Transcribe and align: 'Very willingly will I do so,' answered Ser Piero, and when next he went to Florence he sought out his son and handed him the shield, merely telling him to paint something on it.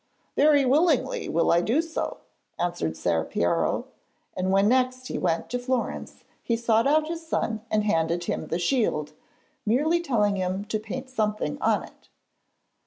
'Very 0.35 0.65
willingly 0.65 1.29
will 1.29 1.51
I 1.51 1.61
do 1.61 1.79
so,' 1.79 2.21
answered 2.57 2.97
Ser 2.97 3.23
Piero, 3.23 3.85
and 4.35 4.49
when 4.51 4.67
next 4.67 5.09
he 5.09 5.19
went 5.19 5.47
to 5.51 5.59
Florence 5.59 6.23
he 6.41 6.57
sought 6.57 6.87
out 6.87 7.07
his 7.07 7.23
son 7.23 7.61
and 7.69 7.83
handed 7.83 8.23
him 8.23 8.47
the 8.47 8.57
shield, 8.57 9.13
merely 9.63 10.01
telling 10.01 10.37
him 10.37 10.65
to 10.65 10.79
paint 10.79 11.07
something 11.07 11.59
on 11.61 11.83
it. 11.83 12.09